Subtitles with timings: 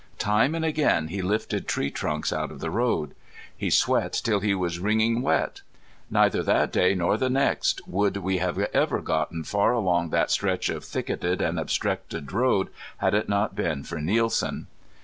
[0.17, 3.13] Time and again he lifted tree trunks out of the road.
[3.55, 5.61] He sweat till he was wringing wet.
[6.09, 10.69] Neither that day nor the next would we have ever gotten far along that stretch
[10.69, 14.65] of thicketed and obstructed road had it not been for Nielsen.